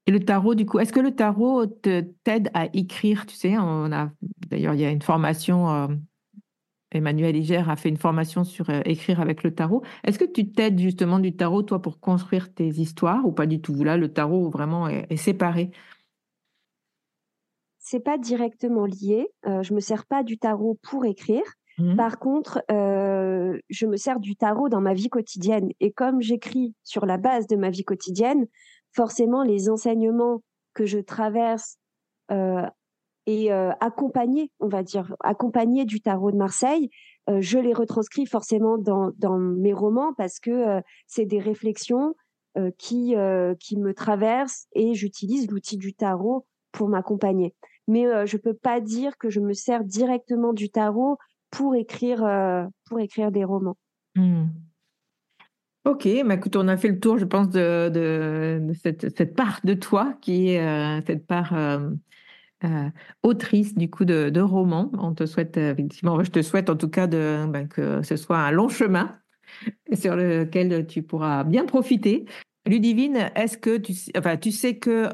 [0.06, 3.26] Et le tarot, du coup, est-ce que le tarot t'aide à écrire?
[3.26, 4.10] Tu sais, on a
[4.48, 5.70] d'ailleurs il y a une formation.
[5.70, 5.88] Euh,
[6.90, 9.82] Emmanuel Iger a fait une formation sur euh, écrire avec le tarot.
[10.04, 13.60] Est-ce que tu t'aides justement du tarot, toi, pour construire tes histoires ou pas du
[13.60, 13.84] tout?
[13.84, 15.70] Là, le tarot vraiment est, est séparé.
[17.78, 19.28] C'est pas directement lié.
[19.44, 21.42] je me sers pas du tarot pour écrire.
[21.78, 21.96] Mmh.
[21.96, 25.70] Par contre, euh, je me sers du tarot dans ma vie quotidienne.
[25.80, 28.46] Et comme j'écris sur la base de ma vie quotidienne,
[28.92, 30.42] forcément, les enseignements
[30.74, 31.76] que je traverse
[32.32, 32.66] euh,
[33.26, 36.90] et euh, accompagnés, on va dire, accompagnés du tarot de Marseille,
[37.40, 42.14] je les retranscris forcément dans, mes romans parce que c'est des réflexions
[42.78, 43.14] qui,
[43.60, 47.54] qui me traversent et j'utilise l'outil du tarot pour m'accompagner.
[47.86, 51.18] Mais je peux pas dire que je me sers directement du tarot
[51.50, 53.76] pour écrire, euh, pour écrire des romans.
[54.14, 54.46] Hmm.
[55.84, 59.60] Ok, bah écoute, on a fait le tour, je pense, de, de, cette, cette, part
[59.64, 61.88] de toi qui est euh, cette part euh,
[63.22, 64.90] autrice du coup de, de romans.
[64.98, 68.38] On te souhaite effectivement, je te souhaite en tout cas de, bah, que ce soit
[68.38, 69.18] un long chemin
[69.94, 72.26] sur lequel tu pourras bien profiter.
[72.66, 75.08] Ludivine, est-ce que tu, enfin, tu sais que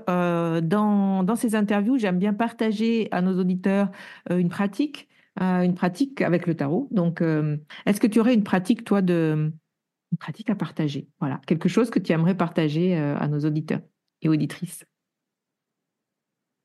[0.61, 3.92] dans, dans ces interviews, j'aime bien partager à nos auditeurs
[4.29, 5.09] une pratique
[5.40, 6.88] une pratique avec le tarot.
[6.90, 9.53] Donc, euh, est-ce que tu aurais une pratique, toi, une
[10.18, 11.09] pratique à partager?
[11.20, 13.81] Voilà, quelque chose que tu aimerais partager euh, à nos auditeurs
[14.23, 14.85] et auditrices.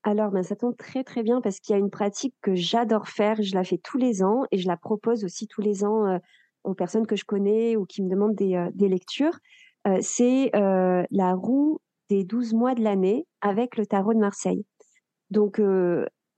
[0.02, 3.08] Alors, ben, ça tombe très très bien parce qu'il y a une pratique que j'adore
[3.08, 3.42] faire.
[3.42, 6.18] Je la fais tous les ans et je la propose aussi tous les ans euh,
[6.64, 9.38] aux personnes que je connais ou qui me demandent des, des lectures.
[10.00, 11.80] c'est la roue
[12.10, 14.66] des 12 mois de l'année avec le tarot de Marseille.
[15.30, 15.58] Donc,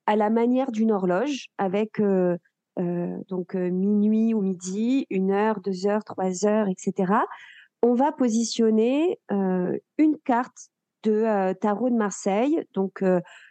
[0.06, 2.36] à la manière d'une horloge, avec euh,
[2.78, 7.12] euh, donc euh, minuit ou midi, une heure, deux heures, trois heures, etc.
[7.82, 10.68] On va positionner une carte
[11.02, 12.64] de tarot de Marseille.
[12.74, 13.02] Donc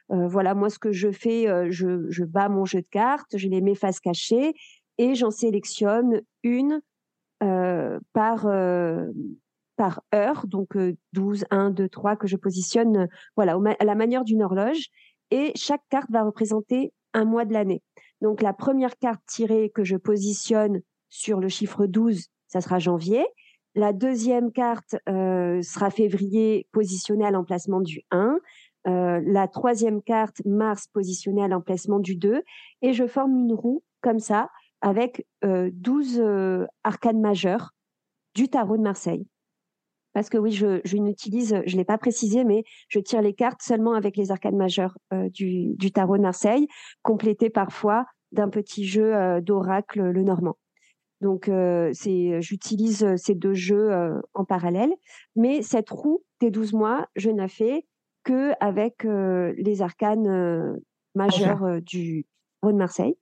[0.07, 3.59] voilà, moi ce que je fais, je, je, bats mon jeu de cartes, je les
[3.59, 4.53] mets face cachée
[4.97, 6.79] et j'en sélectionne une
[7.41, 8.47] par
[9.75, 10.77] par heure, donc
[11.11, 14.91] 12, 1, 2, 3 que je positionne voilà à la manière d'une horloge
[15.31, 17.81] et chaque carte va représenter un mois de l'année.
[18.21, 23.25] Donc la première carte tirée que je positionne sur le chiffre 12, ça sera janvier.
[23.73, 28.37] La deuxième carte euh, sera février positionnée à l'emplacement du 1.
[28.87, 32.41] Euh, la troisième carte, mars, positionnée à l'emplacement du 2.
[32.81, 34.49] Et je forme une roue comme ça
[34.81, 37.71] avec euh, 12 euh, arcanes majeures
[38.35, 39.25] du tarot de Marseille.
[40.13, 43.33] Parce que oui, je, je n'utilise, je ne l'ai pas précisé, mais je tire les
[43.33, 46.67] cartes seulement avec les arcades majeures euh, du, du, tarot de Marseille,
[47.01, 50.57] complété parfois d'un petit jeu euh, d'oracle le normand.
[51.21, 53.91] Donc, euh, c'est, j'utilise ces deux jeux
[54.33, 54.91] en parallèle.
[55.35, 57.85] Mais cette roue des 12 mois, je n'ai fait
[58.23, 60.79] que avec les arcanes
[61.13, 62.25] majeures du
[62.61, 63.15] tarot de Marseille.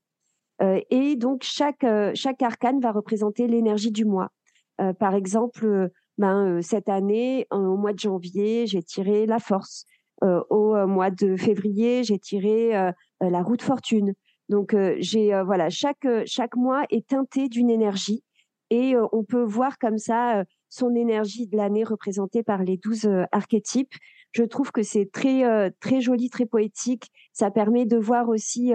[0.61, 4.29] et donc, chaque, chaque arcane va représenter l'énergie du mois.
[4.97, 9.85] par exemple, ben, cette année, au mois de janvier, j'ai tiré la force.
[10.21, 12.73] Au mois de février, j'ai tiré
[13.21, 14.13] la roue fortune.
[14.49, 18.21] Donc, j'ai voilà, chaque chaque mois est teinté d'une énergie
[18.69, 23.93] et on peut voir comme ça son énergie de l'année représentée par les douze archétypes.
[24.33, 27.09] Je trouve que c'est très très joli, très poétique.
[27.31, 28.73] Ça permet de voir aussi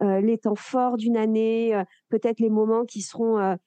[0.00, 3.58] les temps forts d'une année, peut-être les moments qui seront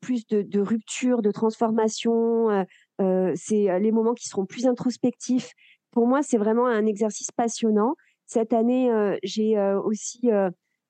[0.00, 2.50] plus de, de, rupture, de transformation.
[2.50, 2.64] Euh,
[3.00, 5.52] euh, c'est les moments qui seront plus introspectifs.
[5.90, 7.94] Pour moi, c'est vraiment un exercice passionnant.
[8.26, 8.90] Cette année,
[9.22, 10.28] j'ai aussi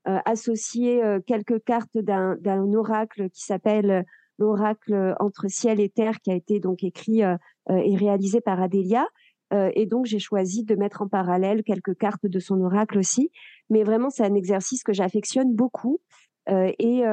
[0.05, 4.05] associé quelques cartes d'un oracle qui s'appelle
[4.39, 9.07] l'oracle entre ciel et terre qui a été donc écrit et réalisé par Adélia.
[9.53, 13.31] et donc j'ai choisi de mettre en parallèle quelques cartes de son oracle aussi.
[13.71, 16.01] Mais vraiment, c'est un exercice que j'affectionne beaucoup
[16.49, 17.05] et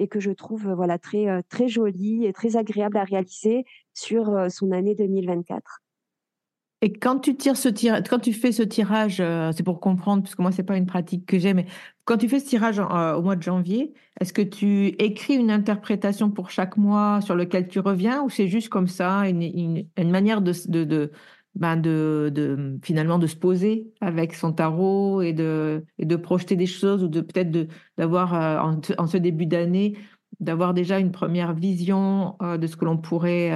[0.00, 4.72] et que je trouve voilà très très joli et très agréable à réaliser sur son
[4.72, 5.80] année 2024.
[6.82, 10.22] Et quand tu tires ce tirage, quand tu fais ce tirage, euh, c'est pour comprendre,
[10.22, 11.66] parce que moi c'est pas une pratique que j'ai, mais
[12.06, 15.50] quand tu fais ce tirage euh, au mois de janvier, est-ce que tu écris une
[15.50, 20.10] interprétation pour chaque mois sur lequel tu reviens, ou c'est juste comme ça une, une,
[20.10, 21.12] manière de, de,
[21.54, 26.66] ben de, de, finalement de se poser avec son tarot et de, de projeter des
[26.66, 29.98] choses, ou de peut-être d'avoir euh, en, en, ce début d'année
[30.38, 33.50] d'avoir déjà une première vision de ce que l'on pourrait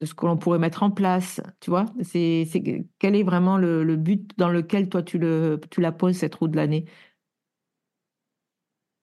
[0.00, 1.86] de ce que l'on pourrait mettre en place, tu vois?
[2.02, 2.46] C'est,
[2.98, 6.48] Quel est vraiment le, but dans lequel toi tu, le, tu la poses, cette roue
[6.48, 6.84] de l'année?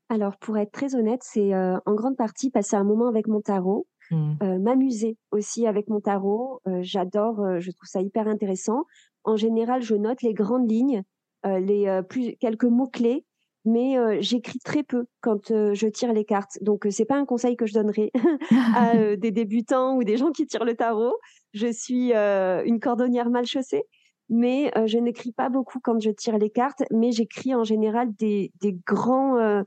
[0.09, 3.41] Alors, pour être très honnête, c'est euh, en grande partie passer un moment avec mon
[3.41, 4.37] tarot, mmh.
[4.43, 6.61] euh, m'amuser aussi avec mon tarot.
[6.67, 8.85] Euh, j'adore, je trouve ça hyper intéressant.
[9.23, 11.03] En général, je note les grandes lignes,
[11.45, 13.25] les plus, quelques mots-clés
[13.65, 16.57] mais j'écris très peu quand je tire les cartes.
[16.61, 18.11] Donc c'est pas un conseil que je donnerais
[18.75, 21.15] à des débutants ou des gens qui tirent le tarot.
[21.53, 23.83] Je suis une cordonnière mal chaussée,
[24.29, 28.51] mais je n'écris pas beaucoup quand je tire les cartes, mais j'écris en général des,
[28.59, 29.63] des grands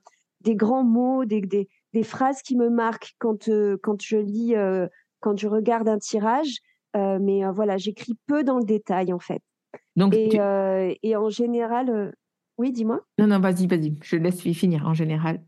[0.47, 3.51] des grands mots, des, des, des, phrases qui me marquent quand
[3.83, 4.55] quand je lis
[5.21, 6.59] quand je regarde un tirage.
[6.95, 9.43] mais voilà, j'écris peu dans le détail en fait.
[9.97, 10.39] Donc, et,
[11.03, 12.13] et en général,
[12.59, 13.01] oui, dis-moi.
[13.19, 15.43] Non, non, vas-y, vas-y, je laisse finir en général.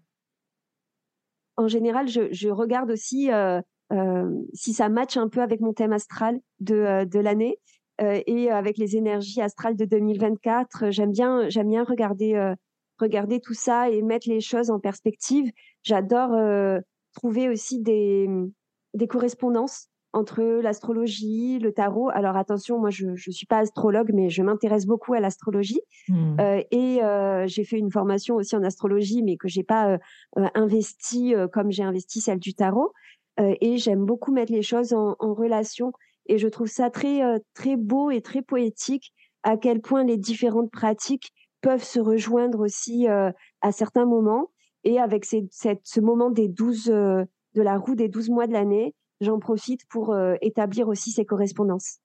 [1.57, 3.61] En général, je, regarde aussi euh,
[3.93, 7.59] euh, si ça matche un peu avec mon thème astral de, euh, de l'année
[8.01, 10.91] et avec les énergies astrales de 2024.
[10.91, 12.55] J'aime bien, j'aime bien regarder,
[12.99, 15.51] regarder tout ça et mettre les choses en perspective.
[15.83, 16.37] J'adore
[17.15, 18.29] trouver aussi des,
[18.95, 22.09] des correspondances entre l'astrologie, le tarot.
[22.11, 25.81] Alors attention, moi je ne suis pas astrologue, mais je m'intéresse beaucoup à l'astrologie.
[26.09, 26.37] Hmm.
[26.41, 30.49] Euh, et euh, j'ai fait une formation aussi en astrologie, mais que j'ai pas euh,
[30.55, 32.93] investi comme j'ai investi celle du tarot.
[33.39, 35.93] et j'aime beaucoup mettre les choses en, en, relation.
[36.27, 37.21] Et je trouve ça très,
[37.55, 39.13] très beau et très poétique
[39.45, 44.51] à quel point les différentes pratiques peuvent se rejoindre aussi à certains moments.
[44.85, 49.39] Et avec ce moment des 12, de la roue des 12 mois de l'année, j'en
[49.39, 51.99] profite pour euh, établir aussi ces correspondances.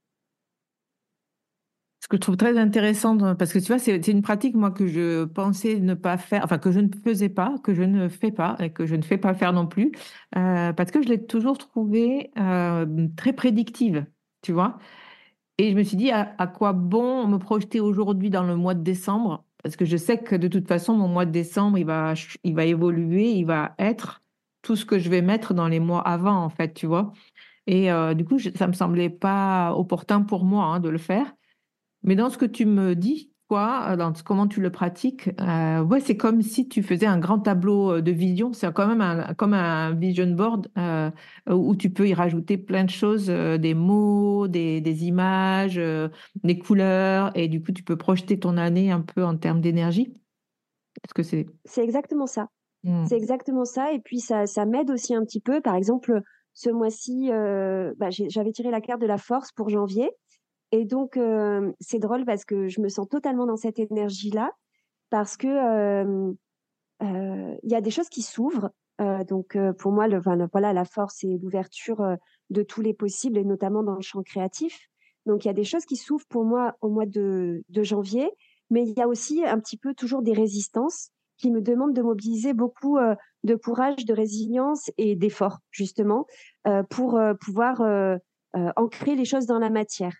[2.01, 4.87] Ce que je trouve très intéressant, parce que tu vois, c'est une pratique, moi, que
[4.87, 8.31] je pensais ne pas faire, enfin, que je ne faisais pas, que je ne fais
[8.31, 9.93] pas, et que je ne fais pas faire non plus,
[10.35, 14.05] euh, parce que je l'ai toujours trouvée euh, très prédictive,
[14.41, 14.79] tu vois.
[15.63, 18.83] Et je me suis dit, à, quoi bon me projeter aujourd'hui dans le mois de
[18.83, 19.45] décembre?
[19.63, 22.53] Parce que je sais que de toute façon, mon mois de décembre, il va, il
[22.53, 24.21] va évoluer, il va être
[24.61, 27.13] tout ce que je vais mettre dans les mois avant, en fait, tu vois.
[27.65, 31.33] Et euh, du coup, ça me semblait pas opportun pour moi hein, de le faire.
[32.01, 35.99] Mais dans ce que tu me dis, euh, dans comment tu le pratiques, euh, ouais,
[35.99, 38.53] c'est comme si tu faisais un grand tableau de vision.
[38.53, 40.69] C'est quand même un, comme un vision board
[41.49, 45.81] où tu peux y rajouter plein de choses, des mots, des, des images,
[46.43, 50.13] des couleurs, et du coup, tu peux projeter ton année un peu en termes d'énergie.
[51.03, 52.47] Est-ce que c'est C'est exactement ça.
[52.83, 53.05] Mmh.
[53.07, 53.93] C'est exactement ça.
[53.93, 55.61] Et puis, ça, ça m'aide aussi un petit peu.
[55.61, 56.21] Par exemple,
[56.53, 60.11] ce mois-ci, euh, bah, j'avais tiré la carte de la force pour janvier.
[60.73, 64.51] Et donc, euh, c'est drôle parce que je me sens totalement dans cette énergie-là.
[65.11, 66.33] Parce que euh,
[66.99, 68.71] il y a des choses qui s'ouvrent.
[69.27, 72.17] donc, pour moi, voilà, la force et l'ouverture
[72.49, 74.89] de tous les possibles, et notamment dans le champ créatif.
[75.27, 78.31] Donc, il y a des choses qui s'ouvrent pour moi au mois de, de janvier.
[78.71, 82.01] Mais il y a aussi un petit peu toujours des résistances qui me demande de
[82.01, 86.25] mobiliser beaucoup euh, de courage, de résilience et d'effort, justement,
[86.67, 87.81] euh, pour euh, pouvoir
[88.75, 90.13] ancrer les choses dans la matière.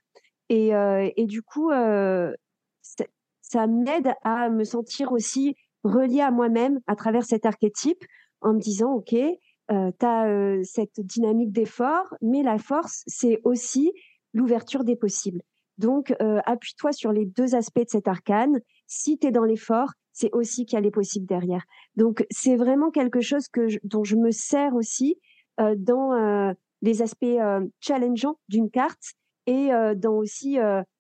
[0.56, 0.72] Et,
[1.18, 7.48] et du coup, ça m'aide à me sentir aussi reliée à moi-même à travers cet
[7.48, 8.04] archétype
[8.42, 13.92] en me disant, OK, euh, tu as cette dynamique d'effort, mais la force, c'est aussi
[14.34, 15.42] l'ouverture des possibles.
[15.80, 18.60] Donc, appuie-toi sur les deux aspects de cet arcane.
[18.86, 21.66] Si tu es dans l'effort, c'est aussi qu'il y a les possibles derrière.
[21.96, 25.18] Donc, c'est vraiment quelque chose que dont je me sers aussi
[25.60, 29.14] euh, dans euh, les aspects euh, challengeants d'une carte
[29.48, 30.58] et dans aussi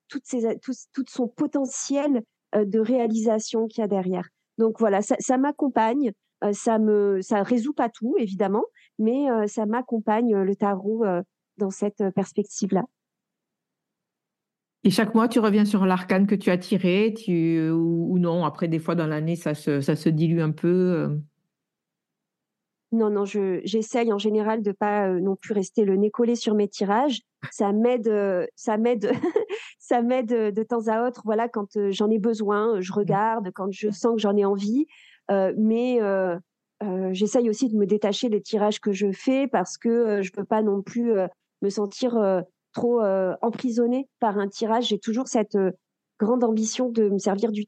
[0.07, 0.73] toutes ces, tout,
[1.07, 2.23] son potentiel
[2.55, 4.27] de réalisation qu'il y a derrière.
[4.57, 6.11] Donc voilà, ça, m'accompagne.
[6.51, 8.63] ça me, ça résout pas tout évidemment,
[8.99, 11.03] mais ça m'accompagne le tarot
[11.57, 12.83] dans cette perspective-là.
[14.85, 18.43] Et chaque mois, tu reviens sur l'arcane que tu as tiré, tu, ou, non.
[18.43, 21.21] Après, des fois, dans l'année, ça se, ça se dilue un peu.
[22.93, 22.97] Euh.
[22.97, 26.67] Non, non, j'essaye en général de pas non plus rester le nez collé sur mes
[26.67, 27.21] tirages.
[27.51, 28.11] Ça m'aide,
[28.55, 29.11] ça m'aide,
[29.79, 31.21] ça m'aide de temps à autre.
[31.25, 32.95] Voilà, quand j'en ai besoin, je mmh.
[32.95, 33.51] regarde.
[33.53, 34.85] Quand je sens que j'en ai envie,
[35.29, 35.99] mais
[37.11, 40.61] j'essaye aussi de me détacher des tirages que je fais parce que je peux pas
[40.61, 41.13] non plus
[41.61, 43.01] me sentir trop
[43.41, 44.87] emprisonnée par un tirage.
[44.87, 45.57] J'ai toujours cette
[46.19, 47.65] grande ambition de me servir du,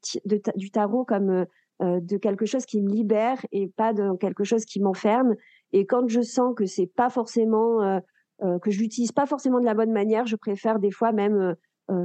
[0.55, 1.45] du tarot comme
[1.81, 5.35] de quelque chose qui me libère et pas de quelque chose qui m'enferme.
[5.73, 8.01] Et quand je sens que c'est pas forcément
[8.39, 11.55] que je l'utilise pas forcément de la bonne manière, je préfère des fois même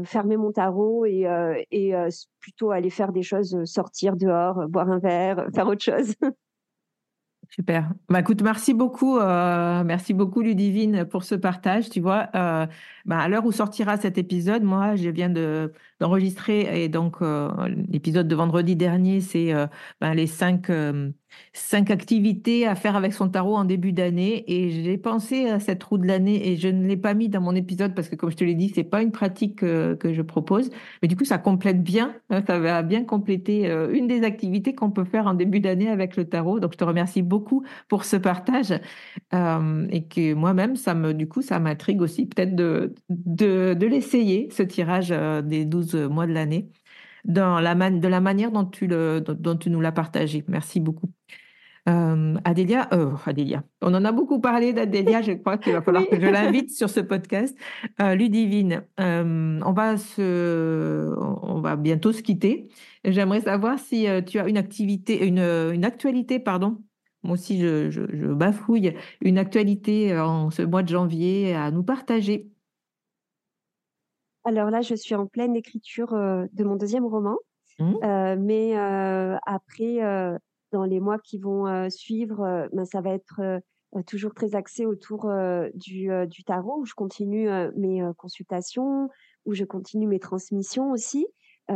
[0.05, 1.27] fermer mon tarot et,
[2.41, 6.14] plutôt aller faire des choses, sortir dehors, boire un verre, faire autre chose.
[7.51, 7.93] Super.
[8.09, 11.91] Bah, écoute, merci beaucoup, euh, merci beaucoup Ludivine pour ce partage.
[11.91, 12.66] Tu vois, euh,
[13.07, 17.51] bah, à l'heure où sortira cet épisode, moi, je viens de d'enregistrer et donc euh,
[17.88, 19.53] l'épisode de vendredi dernier, c'est
[20.01, 20.70] bah, les cinq
[21.53, 24.44] cinq activités à faire avec son tarot en début d'année.
[24.46, 27.40] Et j'ai pensé à cette roue de l'année et je ne l'ai pas mis dans
[27.40, 30.22] mon épisode parce que comme je te l'ai dit c'est pas une pratique que, je
[30.22, 30.70] propose.
[31.03, 34.74] Mais du coup ça complète bien hein, ça va bien compléter euh, une des activités
[34.74, 36.61] qu'on peut faire en début d'année avec le tarot.
[36.61, 38.74] Donc je te remercie beaucoup pour ce partage
[39.34, 44.48] euh, et que moi-même ça me du coup ça m'intrigue aussi peut-être de, de, l'essayer
[44.53, 46.70] ce tirage euh, des 12 mois de l'année
[47.24, 50.45] dans la de la manière dont tu, le, dont, tu nous l'as partagé.
[50.49, 51.11] Merci beaucoup.
[51.88, 56.07] Euh, Adélia, euh, Adélia, on en a beaucoup parlé d'Adélia, je crois qu'il va falloir
[56.07, 57.57] que je l'invite sur ce podcast.
[58.01, 62.68] Euh, Ludivine, euh, on, va se, on va bientôt se quitter.
[63.05, 66.82] J'aimerais savoir si tu as une activité, une, une actualité, pardon.
[67.22, 71.82] Moi aussi, je, je, je bafouille, une actualité en ce mois de janvier à nous
[71.82, 72.49] partager.
[74.45, 77.36] Alors là, je suis en pleine écriture de mon deuxième roman.
[77.78, 78.36] Mmh.
[78.38, 79.99] mais après,
[80.72, 83.41] dans les mois qui vont suivre, ben, ça va être
[84.07, 85.30] toujours très axé autour
[85.74, 89.09] du, du, tarot, où je continue mes consultations,
[89.47, 91.26] où je continue mes transmissions aussi.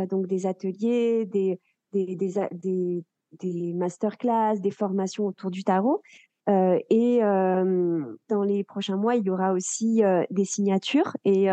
[0.09, 1.59] donc des ateliers, des,
[1.91, 3.03] des, des,
[3.39, 6.01] des masterclass, des formations autour du tarot.
[6.47, 11.47] Euh, et dans les prochains mois, il y aura aussi des signatures et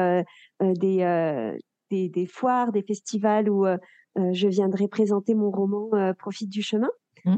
[0.61, 1.55] des,
[1.91, 3.67] des, des, foires, des festivals où
[4.17, 6.91] je viendrai présenter mon roman Profite du chemin.
[7.25, 7.37] Mmh.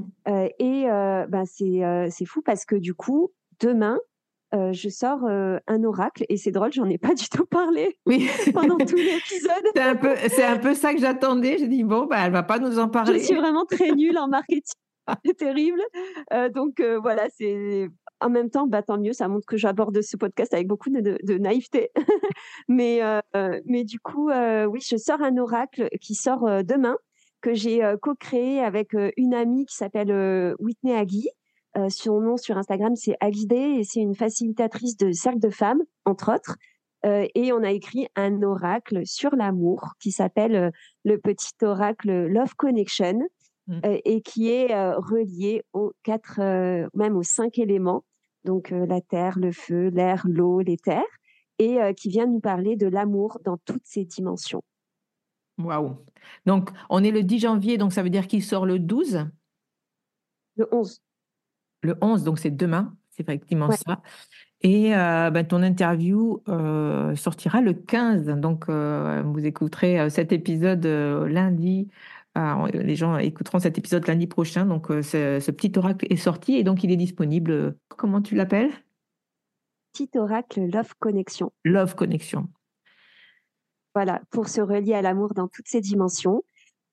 [0.60, 3.98] et ben c'est fou parce que du coup, demain,
[4.52, 8.28] je sors un oracle et c'est drôle, j'en ai pas du tout parlé oui.
[8.54, 9.64] pendant tout l'épisode.
[9.74, 11.58] c'est un un peu ça que j'attendais.
[11.58, 13.18] J'ai dit bon, bah, elle va pas nous en parler.
[13.18, 14.74] Je suis vraiment très nulle en marketing.
[15.38, 15.82] terrible.
[16.32, 17.88] Euh, donc euh, voilà, c'est
[18.20, 21.38] en même temps, bah, tant mieux, ça montre que j'aborde ce podcast avec beaucoup de,
[21.38, 21.90] naïveté.
[22.68, 26.96] mais, euh, mais du coup, oui, je sors un oracle qui sort demain,
[27.42, 31.28] que j'ai co-créé avec une amie qui s'appelle Whitney Agui.
[31.90, 36.34] son nom sur Instagram, c'est Agidé et c'est une facilitatrice de cercle de femmes, entre
[36.34, 36.56] autres.
[37.04, 40.72] et on a écrit un oracle sur l'amour qui s'appelle
[41.04, 43.18] le petit oracle Love Connection.
[43.66, 43.80] Mmh.
[44.04, 46.38] Et qui est relié aux quatre,
[46.94, 48.04] même aux cinq éléments,
[48.44, 51.02] donc la terre, le feu, l'air, l'eau, l'éther,
[51.58, 54.62] et qui vient nous parler de l'amour dans toutes ses dimensions.
[55.56, 55.96] Waouh.
[56.44, 59.26] Donc, on est le 10 janvier, donc ça veut dire qu'il sort le 12
[60.56, 61.00] Le 11.
[61.82, 64.02] Le 11, donc c'est demain, c'est effectivement ça.
[64.60, 66.42] Et ben, ton interview
[67.16, 68.26] sortira le 15.
[68.26, 71.88] Donc, vous écouterez cet épisode lundi
[72.36, 74.66] ah, les gens écouteront cet épisode lundi prochain.
[74.66, 77.76] Donc, euh, ce, petit oracle est sorti et donc il est disponible.
[77.88, 78.72] Comment tu l'appelles?
[79.92, 81.52] Petit oracle Love Connection.
[81.64, 82.48] Love Connection.
[83.94, 86.42] Voilà, pour se relier à l'amour dans toutes ses dimensions.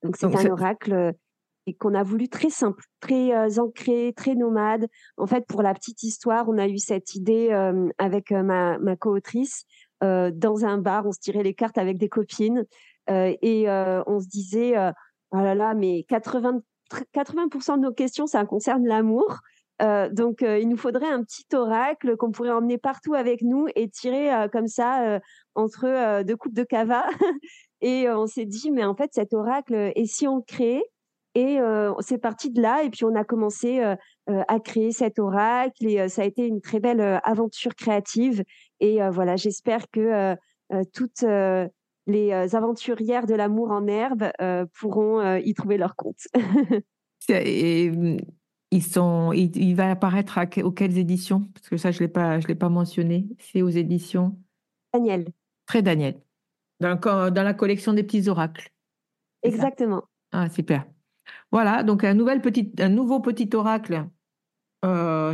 [0.03, 1.11] Donc, c'est un oracle euh,
[1.65, 4.87] et qu'on a voulu très simple, très euh, ancré, très nomade.
[5.17, 7.49] En fait, pour la petite histoire, on a eu cette idée
[7.97, 9.65] avec ma, ma co-autrice.
[10.01, 12.65] dans un bar, on se tirait les cartes avec des copines
[13.07, 14.75] et on se disait
[15.31, 16.61] Oh là là, mais 80,
[17.13, 19.39] 80% de nos questions, ça concerne l'amour.
[19.81, 23.67] Euh, donc, euh, il nous faudrait un petit oracle qu'on pourrait emmener partout avec nous
[23.75, 25.19] et tirer euh, comme ça
[25.55, 27.05] entre deux coupes de cava.
[27.81, 30.83] et on s'est dit, mais en fait, cet oracle, et si on le créait
[31.35, 31.59] Et
[31.99, 32.83] c'est parti de là.
[32.83, 33.81] Et puis, on a commencé
[34.27, 35.85] à créer cet oracle.
[35.87, 38.43] Et ça a été une très belle aventure créative.
[38.79, 40.35] Et voilà, j'espère que
[40.93, 41.25] toute
[42.07, 46.27] les euh, aventurières de l'amour en herbe euh, pourront euh, y trouver leur compte.
[47.29, 47.91] Et,
[48.73, 51.41] ils sont, il, va apparaître à, auxquelles éditions?
[51.53, 53.27] Parce que ça, je ne l'ai pas, je l'ai pas mentionné.
[53.39, 54.37] C'est aux éditions
[54.93, 55.27] Daniel.
[55.65, 56.21] Très Daniel.
[56.79, 58.71] Dans, dans la collection des petits oracles.
[59.43, 60.03] Exactement.
[60.31, 60.85] Ah, super.
[61.51, 64.07] Voilà, donc un, nouvel petit, un nouveau petit oracle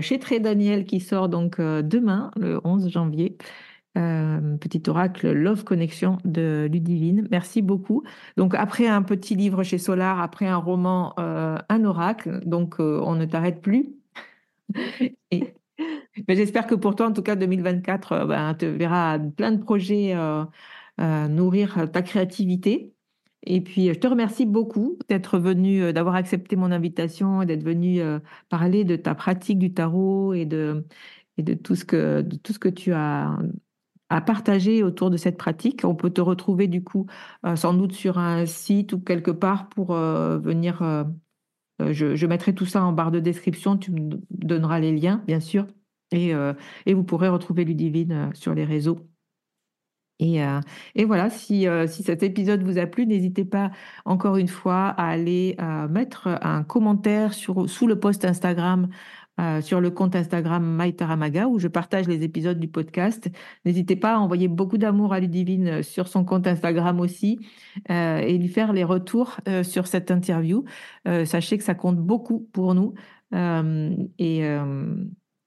[0.02, 3.38] chez Tré Daniel qui sort donc demain, le 11 janvier.
[4.60, 7.28] Petit oracle Love Connection de Ludivine.
[7.32, 8.04] Merci beaucoup.
[8.38, 12.42] Donc après un petit livre chez Solar, après un roman, un oracle.
[12.46, 13.94] Donc on ne t'arrête plus.
[16.28, 19.64] Mais j'espère que pour toi, en tout cas, 2024, euh, ben, te verra plein de
[19.64, 20.44] projets euh,
[21.00, 22.94] euh, nourrir ta créativité.
[23.44, 28.02] Et puis, je te remercie beaucoup d'être venu, d'avoir accepté mon invitation d'être venu
[28.50, 30.84] parler de ta pratique du tarot et de,
[31.64, 33.38] tout, ce que, de tout ce que tu as
[34.10, 35.84] à partager autour de cette pratique.
[35.84, 37.08] On peut te retrouver du coup
[37.56, 41.06] sans doute sur un site ou quelque part pour venir.
[41.80, 43.78] Je, je, mettrai tout ça en barre de description.
[43.78, 45.68] Tu me donneras les liens, bien sûr.
[46.14, 46.54] Euh,
[46.86, 49.00] et, vous pourrez retrouver Ludivine euh, sur les réseaux.
[50.20, 50.62] Et, euh,
[51.06, 53.70] voilà, si, cet épisode vous a plu, n'hésitez pas
[54.04, 55.56] encore une fois à aller
[55.92, 58.88] mettre un commentaire sous le post Instagram,
[59.62, 63.30] sur le compte Instagram MyTaramaga, où je partage les épisodes du podcast.
[63.66, 67.40] N'hésitez pas à envoyer beaucoup d'amour à Ludivine sur son compte Instagram aussi
[67.90, 70.66] et lui faire les retours sur cette interview.
[71.26, 72.94] sachez que ça compte beaucoup pour nous.
[73.32, 74.44] et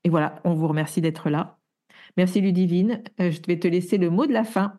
[0.09, 1.61] voilà, on vous remercie d'être là.
[2.17, 3.03] Merci Ludivine.
[3.21, 4.79] Euh, je vais te laisser le mot de la fin.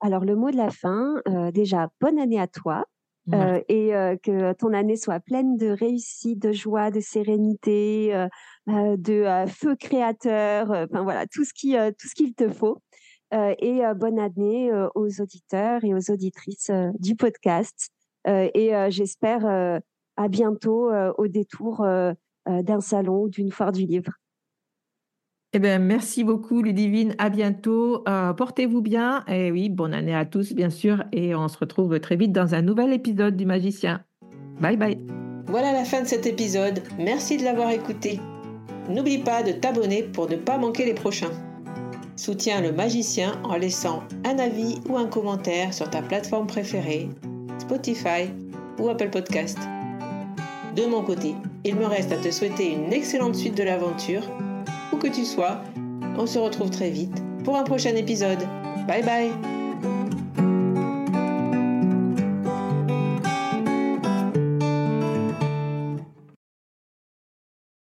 [0.00, 2.84] Alors, le mot de la fin, euh, déjà, bonne année à toi.
[3.32, 8.26] Euh, et que ton année soit pleine de réussite, de joie, de sérénité,
[8.66, 12.82] de feu créateur, enfin voilà, tout ce qui, tout ce qu'il te faut.
[13.32, 17.88] et bonne année aux auditeurs et aux auditrices du podcast.
[18.26, 19.80] et j'espère
[20.16, 21.82] à bientôt au détour
[22.46, 24.12] euh, d'un salon ou d'une foire du livre.
[25.56, 27.14] Eh bien, merci beaucoup, Ludivine.
[27.18, 28.02] À bientôt.
[28.08, 29.24] Euh, portez-vous bien.
[29.28, 31.04] Et oui, bonne année à tous, bien sûr.
[31.12, 34.02] Et on se retrouve très vite dans un nouvel épisode du Magicien.
[34.60, 34.98] Bye bye.
[35.46, 36.82] Voilà la fin de cet épisode.
[36.98, 38.18] Merci de l'avoir écouté.
[38.90, 41.30] N'oublie pas de t'abonner pour ne pas manquer les prochains.
[42.16, 47.08] Soutiens le magicien en laissant un avis ou un commentaire sur ta plateforme préférée,
[47.58, 48.28] Spotify
[48.80, 49.58] ou Apple Podcast.
[50.74, 54.22] De mon côté, il me reste à te souhaiter une excellente suite de l'aventure.
[55.04, 55.60] Que tu sois,
[56.16, 58.38] on se retrouve très vite pour un prochain épisode.
[58.88, 59.63] Bye bye